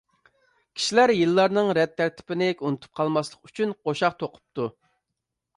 كىشىلەر 0.79 1.13
يىللارنىڭ 1.15 1.69
رەت 1.79 1.93
تەرتىپىنى 2.01 2.49
ئۇنتۇپ 2.63 3.01
قالماسلىق 3.01 3.47
ئۈچۈن 3.51 3.77
قوشاق 3.85 4.21
توقۇپتۇ. 4.25 4.71